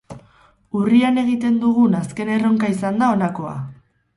[0.79, 3.57] Urrian egiten dugun azken erronka izan da honakoa.